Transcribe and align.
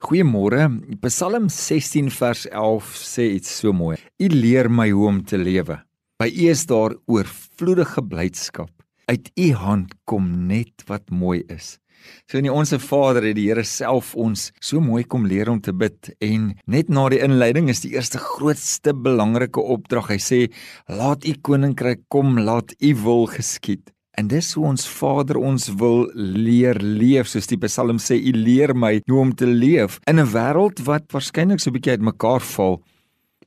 Goeiemôre. 0.00 0.64
Psalm 1.02 1.50
16 1.52 2.08
vers 2.08 2.46
11 2.48 2.92
sê 3.04 3.26
iets 3.36 3.50
so 3.60 3.74
mooi. 3.76 3.98
U 4.16 4.28
leer 4.32 4.70
my 4.72 4.86
hoe 4.88 5.04
om 5.10 5.18
te 5.20 5.36
lewe. 5.36 5.76
By 6.16 6.30
U 6.30 6.46
is 6.48 6.62
daar 6.70 6.94
oorvloedige 7.04 8.00
blydskap. 8.08 8.72
Uit 9.12 9.28
U 9.36 9.50
hand 9.60 9.92
kom 10.08 10.30
net 10.48 10.86
wat 10.88 11.12
mooi 11.12 11.42
is. 11.52 11.76
So 12.24 12.40
in 12.40 12.48
die 12.48 12.54
onsse 12.54 12.80
Vader 12.80 13.28
het 13.28 13.36
die 13.36 13.50
Here 13.50 13.66
self 13.68 14.14
ons 14.16 14.48
so 14.56 14.80
mooi 14.80 15.04
kom 15.04 15.28
leer 15.28 15.52
om 15.52 15.60
te 15.60 15.76
bid 15.76 16.14
en 16.24 16.54
net 16.64 16.88
na 16.88 17.10
die 17.12 17.20
inleiding 17.20 17.68
is 17.68 17.84
die 17.84 17.92
eerste 17.92 18.24
grootste 18.24 18.96
belangrike 18.96 19.60
opdrag. 19.60 20.14
Hy 20.16 20.20
sê: 20.30 20.40
"Laat 20.88 21.28
U 21.28 21.36
koninkryk 21.44 22.08
kom, 22.08 22.38
laat 22.40 22.72
U 22.80 22.94
wil 23.04 23.26
geskied." 23.36 23.92
En 24.20 24.28
dis 24.28 24.48
hoe 24.52 24.66
ons 24.68 24.82
Vader 24.98 25.38
ons 25.40 25.66
wil 25.80 26.02
leer 26.12 26.76
leef, 26.84 27.30
soos 27.30 27.46
die 27.48 27.56
Psalm 27.62 27.96
sê, 28.02 28.18
U 28.20 28.34
leer 28.36 28.74
my 28.76 28.98
hoe 29.08 29.20
om 29.22 29.30
te 29.32 29.48
leef 29.48 29.96
in 30.10 30.20
'n 30.20 30.28
wêreld 30.34 30.82
wat 30.84 31.06
waarskynlik 31.14 31.60
so 31.60 31.70
'n 31.70 31.76
bietjie 31.76 31.94
uitmekaar 31.96 32.44
val, 32.54 32.82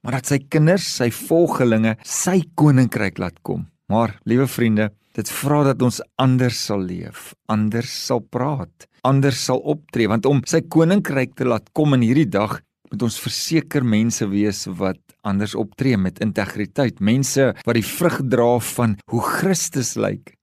maar 0.02 0.17
dat 0.17 0.25
sy 0.25 0.39
kinders, 0.39 0.88
sy 0.97 1.11
volgelinge, 1.11 1.95
sy 2.03 2.41
koninkryk 2.55 3.20
laat 3.20 3.38
kom. 3.44 3.67
Maar, 3.88 4.17
liewe 4.25 4.47
vriende, 4.47 4.89
dit 5.13 5.30
vra 5.30 5.63
dat 5.63 5.81
ons 5.81 6.02
anders 6.17 6.66
sal 6.66 6.81
leef, 6.81 7.35
anders 7.47 8.05
sal 8.05 8.21
praat, 8.21 8.88
anders 9.03 9.45
sal 9.45 9.59
optree, 9.59 10.08
want 10.08 10.25
om 10.25 10.41
sy 10.45 10.61
koninkryk 10.61 11.35
te 11.35 11.45
laat 11.45 11.69
kom 11.73 11.94
in 11.94 12.02
hierdie 12.02 12.30
dag, 12.30 12.61
moet 12.91 13.03
ons 13.03 13.19
verseker 13.19 13.83
mense 13.85 14.25
wees 14.27 14.66
wat 14.66 15.02
anders 15.23 15.55
optree 15.55 15.97
met 15.97 16.19
integriteit, 16.19 16.99
mense 16.99 17.53
wat 17.63 17.75
die 17.75 17.89
vrug 17.97 18.21
dra 18.27 18.59
van 18.59 18.97
hoe 19.11 19.21
Christus 19.21 19.95
lyk. 19.95 20.33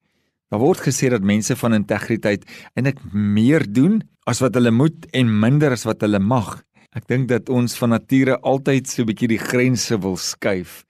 Daar 0.51 0.59
word 0.59 0.83
gesê 0.83 1.07
dat 1.13 1.23
mense 1.23 1.55
van 1.55 1.77
integriteit 1.77 2.43
eintlik 2.75 2.99
meer 3.15 3.63
doen 3.71 4.01
as 4.27 4.41
wat 4.43 4.57
hulle 4.59 4.73
moet 4.75 5.07
en 5.15 5.31
minder 5.31 5.71
as 5.71 5.87
wat 5.87 6.03
hulle 6.03 6.19
mag. 6.19 6.57
Ek 6.91 7.07
dink 7.07 7.29
dat 7.31 7.53
ons 7.55 7.77
van 7.79 7.95
nature 7.95 8.35
altyd 8.43 8.91
so 8.91 9.03
'n 9.03 9.07
bietjie 9.07 9.29
die 9.31 9.39
grense 9.39 9.95
wil 10.03 10.17
skuif. 10.17 10.83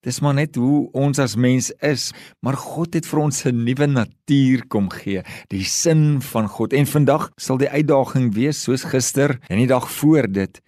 Dis 0.00 0.20
maar 0.20 0.34
net 0.34 0.56
hoe 0.56 0.88
ons 0.94 1.18
as 1.18 1.36
mens 1.36 1.70
is, 1.82 2.12
maar 2.40 2.56
God 2.56 2.94
het 2.94 3.04
vir 3.04 3.20
ons 3.20 3.44
'n 3.44 3.64
nuwe 3.64 3.86
natuur 3.86 4.64
kom 4.68 4.88
gee, 4.88 5.22
die 5.50 5.64
sin 5.64 6.22
van 6.22 6.48
God. 6.48 6.72
En 6.72 6.86
vandag 6.86 7.30
sal 7.36 7.58
die 7.58 7.68
uitdaging 7.68 8.32
wees 8.34 8.62
soos 8.62 8.84
gister 8.84 9.38
en 9.50 9.58
die 9.58 9.66
dag 9.66 9.90
voor 9.90 10.26
dit 10.32 10.60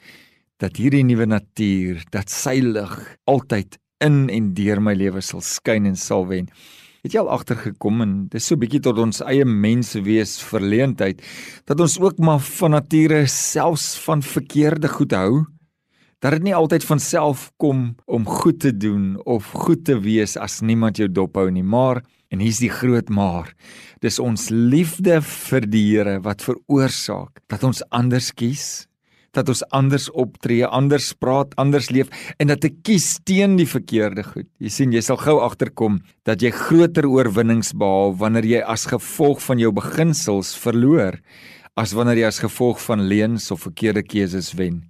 dat 0.59 0.77
hierdie 0.77 1.05
nuwe 1.05 1.27
natuur, 1.27 2.05
dat 2.11 2.29
sy 2.29 2.61
lig 2.61 3.17
altyd 3.25 3.79
in 4.01 4.29
en 4.29 4.55
deur 4.55 4.81
my 4.81 4.93
lewe 4.93 5.21
sal 5.21 5.41
skyn 5.41 5.87
en 5.87 5.97
sal 5.97 6.27
wen 6.27 6.49
het 7.05 7.15
jy 7.15 7.23
al 7.23 7.31
agtergekom 7.31 8.03
en 8.05 8.15
dis 8.33 8.49
so 8.51 8.59
bietjie 8.59 8.83
tot 8.85 8.99
ons 9.03 9.23
eie 9.27 9.47
menswees 9.47 10.39
verleentheid 10.43 11.23
dat 11.69 11.81
ons 11.81 11.99
ook 12.03 12.19
maar 12.19 12.43
van 12.43 12.75
nature 12.77 13.25
selfs 13.31 13.95
van 14.05 14.25
verkeerde 14.25 14.91
goed 14.93 15.15
hou? 15.17 15.45
Dat 16.19 16.35
dit 16.35 16.49
nie 16.49 16.55
altyd 16.57 16.83
van 16.83 16.99
self 16.99 17.49
kom 17.63 17.93
om 18.11 18.27
goed 18.27 18.59
te 18.65 18.73
doen 18.75 19.15
of 19.23 19.53
goed 19.67 19.85
te 19.87 20.01
wees 20.03 20.35
as 20.37 20.59
niemand 20.61 20.99
jou 20.99 21.07
dophou 21.07 21.47
nie 21.55 21.63
maar 21.63 22.03
en 22.35 22.43
hier's 22.43 22.61
die 22.61 22.73
groot 22.73 23.09
maar 23.09 23.55
dis 24.03 24.19
ons 24.19 24.49
liefde 24.51 25.21
vir 25.25 25.69
die 25.71 25.85
Here 25.93 26.19
wat 26.27 26.43
veroorsaak 26.45 27.41
dat 27.47 27.65
ons 27.65 27.85
anders 27.95 28.33
kies 28.35 28.89
dat 29.37 29.48
ons 29.53 29.62
anders 29.77 30.09
optree, 30.11 30.65
anders 30.65 31.12
praat, 31.21 31.53
anders 31.61 31.91
leef 31.91 32.09
en 32.39 32.48
dat 32.53 32.65
ek 32.65 32.81
kies 32.87 33.19
teen 33.29 33.57
die 33.59 33.69
verkeerde 33.69 34.25
goed. 34.25 34.48
Jy 34.62 34.73
sien, 34.73 34.93
jy 34.95 35.03
sal 35.05 35.21
gou 35.21 35.39
agterkom 35.45 36.01
dat 36.29 36.43
jy 36.43 36.53
groter 36.55 37.09
oorwinnings 37.09 37.75
behaal 37.79 38.17
wanneer 38.21 38.49
jy 38.49 38.62
as 38.65 38.89
gevolg 38.91 39.43
van 39.45 39.61
jou 39.62 39.73
beginsels 39.75 40.55
verloor 40.59 41.21
as 41.79 41.95
wanneer 41.95 42.25
jy 42.25 42.31
as 42.33 42.41
gevolg 42.43 42.81
van 42.83 43.05
leuns 43.06 43.53
of 43.55 43.67
verkeerde 43.69 44.03
keuses 44.03 44.51
wen. 44.59 44.83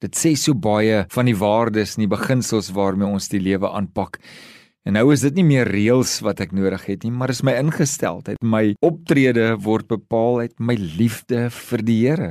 Dit 0.00 0.14
sê 0.16 0.36
so 0.38 0.54
baie 0.54 1.02
van 1.12 1.26
die 1.28 1.36
waardes 1.36 1.96
en 1.96 2.06
die 2.06 2.12
beginsels 2.12 2.70
waarmee 2.72 3.10
ons 3.18 3.28
die 3.32 3.42
lewe 3.42 3.68
aanpak. 3.74 4.20
En 4.88 4.96
nou 4.96 5.10
is 5.12 5.20
dit 5.20 5.34
nie 5.36 5.44
meer 5.44 5.68
reëls 5.68 6.14
wat 6.24 6.38
ek 6.40 6.54
nodig 6.56 6.86
het 6.88 7.02
nie, 7.04 7.10
maar 7.12 7.28
is 7.28 7.42
my 7.44 7.52
ingesteldheid. 7.60 8.38
My 8.40 8.72
optrede 8.80 9.50
word 9.60 9.84
bepaal 9.90 10.46
uit 10.46 10.54
my 10.56 10.78
liefde 10.80 11.50
vir 11.52 11.84
die 11.84 11.96
Here. 12.06 12.30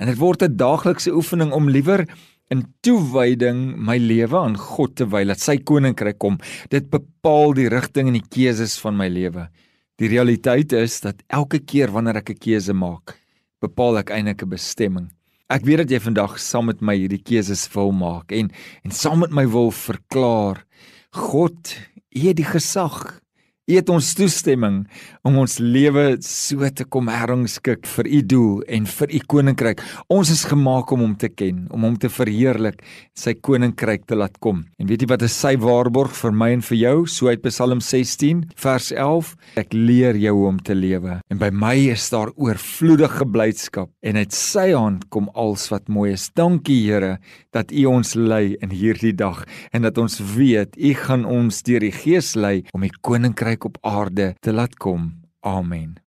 En 0.00 0.08
dit 0.08 0.16
word 0.16 0.42
'n 0.42 0.56
daaglikse 0.56 1.12
oefening 1.12 1.52
om 1.52 1.68
liewer 1.68 2.06
in 2.48 2.64
toewyding 2.80 3.76
my 3.76 3.98
lewe 3.98 4.38
aan 4.38 4.56
God 4.56 4.96
te 4.96 5.04
wy, 5.04 5.26
dat 5.28 5.40
sy 5.40 5.58
koninkryk 5.58 6.18
kom. 6.18 6.38
Dit 6.70 6.88
bepaal 6.88 7.52
die 7.52 7.68
rigting 7.68 8.08
en 8.08 8.16
die 8.16 8.28
keuses 8.30 8.80
van 8.80 8.96
my 8.96 9.08
lewe. 9.08 9.50
Die 9.98 10.08
realiteit 10.08 10.72
is 10.72 11.00
dat 11.00 11.22
elke 11.28 11.58
keer 11.58 11.92
wanneer 11.92 12.16
ek 12.16 12.30
'n 12.30 12.40
keuse 12.40 12.72
maak, 12.72 13.18
bepaal 13.60 13.98
ek 13.98 14.10
eintlik 14.10 14.42
'n 14.42 14.48
bestemming. 14.48 15.10
Ek 15.50 15.64
weet 15.66 15.78
dat 15.78 15.90
jy 15.90 15.98
vandag 15.98 16.38
saam 16.38 16.66
met 16.66 16.80
my 16.80 16.96
hierdie 16.96 17.22
keuses 17.22 17.68
wil 17.74 17.92
maak 17.92 18.32
en 18.32 18.50
en 18.84 18.90
saam 18.90 19.18
met 19.18 19.30
my 19.30 19.46
wil 19.46 19.70
verklaar 19.70 20.64
God, 21.10 21.76
U 22.10 22.26
het 22.28 22.36
die 22.38 22.46
gesag. 22.46 23.20
U 23.70 23.74
het 23.78 23.90
ons 23.92 24.06
toestemming 24.18 24.80
om 25.22 25.36
ons 25.38 25.52
lewe 25.62 26.16
so 26.26 26.66
te 26.74 26.82
kom 26.90 27.06
herrangskik 27.06 27.84
vir 27.86 28.08
u 28.10 28.18
doel 28.32 28.54
en 28.66 28.86
vir 28.90 29.12
u 29.14 29.20
koninkryk. 29.30 29.82
Ons 30.10 30.32
is 30.34 30.42
gemaak 30.50 30.90
om 30.90 31.04
hom 31.04 31.12
te 31.14 31.28
ken, 31.30 31.60
om 31.70 31.84
hom 31.86 31.94
te 32.00 32.10
verheerlik, 32.10 32.80
sy 33.14 33.36
koninkryk 33.38 34.08
te 34.10 34.18
laat 34.18 34.40
kom. 34.42 34.64
En 34.82 34.88
weet 34.90 35.04
jy 35.04 35.10
wat 35.12 35.22
is 35.22 35.36
sy 35.38 35.52
waarborg 35.62 36.16
vir 36.18 36.34
my 36.34 36.48
en 36.56 36.64
vir 36.66 36.78
jou? 36.80 36.96
So 37.06 37.30
uit 37.30 37.44
Psalm 37.46 37.78
16 37.84 38.40
vers 38.58 38.88
11, 38.90 39.30
ek 39.62 39.76
leer 39.76 40.18
jou 40.18 40.34
hoe 40.40 40.48
om 40.50 40.58
te 40.66 40.74
lewe. 40.74 41.20
En 41.30 41.38
by 41.38 41.52
my 41.54 41.76
is 41.92 42.08
daar 42.10 42.34
oorvloedige 42.34 43.28
blydskap 43.30 43.94
en 44.02 44.18
uit 44.18 44.34
sy 44.34 44.72
hand 44.72 45.06
kom 45.14 45.30
alles 45.38 45.68
wat 45.70 45.86
mooi 45.86 46.16
is. 46.16 46.26
Dankie 46.34 46.80
Here 46.80 47.20
dat 47.54 47.70
u 47.70 47.86
ons 47.92 48.16
lei 48.18 48.56
in 48.64 48.74
hierdie 48.74 49.14
dag 49.14 49.44
en 49.70 49.86
dat 49.86 49.98
ons 50.00 50.18
weet 50.34 50.74
u 50.74 50.94
gaan 51.04 51.28
ons 51.28 51.62
deur 51.70 51.86
die 51.86 51.94
Gees 51.94 52.34
lei 52.34 52.64
om 52.74 52.82
die 52.82 52.94
koninkryk 53.06 53.59
op 53.64 53.78
aarde 53.80 54.34
te 54.40 54.52
laat 54.52 54.74
kom. 54.76 55.20
Amen. 55.40 56.09